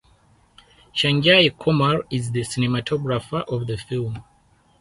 [0.95, 4.23] Shaji Kumar is the cinematographer of the film.